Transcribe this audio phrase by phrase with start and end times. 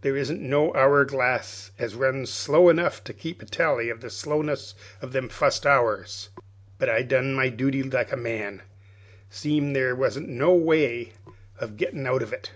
[0.00, 4.10] There isn't no hour glass as runs slow enough to keep a tally of the
[4.10, 6.30] slowness of them fust hours.
[6.78, 8.62] But I done my duty like a man,
[9.30, 11.12] seem' there wasn't no way
[11.60, 12.50] of gettin' out of it.